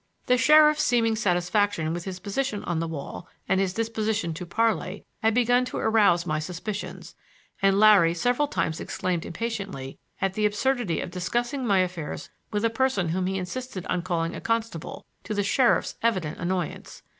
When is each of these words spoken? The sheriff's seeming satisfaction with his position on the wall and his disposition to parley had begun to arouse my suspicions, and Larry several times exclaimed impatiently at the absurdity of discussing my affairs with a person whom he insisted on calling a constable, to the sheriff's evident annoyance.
The 0.25 0.35
sheriff's 0.35 0.81
seeming 0.83 1.15
satisfaction 1.15 1.93
with 1.93 2.05
his 2.05 2.19
position 2.19 2.63
on 2.63 2.79
the 2.79 2.87
wall 2.87 3.27
and 3.47 3.59
his 3.61 3.71
disposition 3.73 4.33
to 4.33 4.47
parley 4.47 5.05
had 5.21 5.35
begun 5.35 5.63
to 5.65 5.77
arouse 5.77 6.25
my 6.25 6.39
suspicions, 6.39 7.13
and 7.61 7.79
Larry 7.79 8.15
several 8.15 8.47
times 8.47 8.79
exclaimed 8.79 9.27
impatiently 9.27 9.99
at 10.19 10.33
the 10.33 10.47
absurdity 10.47 11.01
of 11.01 11.11
discussing 11.11 11.67
my 11.67 11.81
affairs 11.81 12.31
with 12.49 12.65
a 12.65 12.69
person 12.71 13.09
whom 13.09 13.27
he 13.27 13.37
insisted 13.37 13.85
on 13.91 14.01
calling 14.01 14.33
a 14.35 14.41
constable, 14.41 15.05
to 15.23 15.35
the 15.35 15.43
sheriff's 15.43 15.93
evident 16.01 16.39
annoyance. 16.39 17.03